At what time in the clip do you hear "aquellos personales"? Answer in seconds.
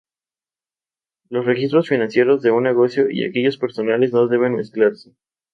3.23-4.11